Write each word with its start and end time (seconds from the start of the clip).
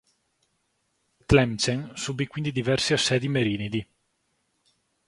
Tlemcen 1.27 1.91
subì 1.93 2.25
quindi 2.25 2.51
diversi 2.51 2.93
assedi 2.93 3.27
merinidi. 3.27 3.87